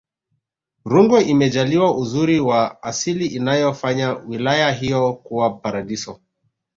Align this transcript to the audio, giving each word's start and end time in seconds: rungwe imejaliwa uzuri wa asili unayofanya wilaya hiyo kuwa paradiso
rungwe 0.91 1.19
imejaliwa 1.23 1.95
uzuri 1.97 2.39
wa 2.39 2.83
asili 2.83 3.39
unayofanya 3.39 4.11
wilaya 4.13 4.71
hiyo 4.71 5.13
kuwa 5.13 5.49
paradiso 5.57 6.19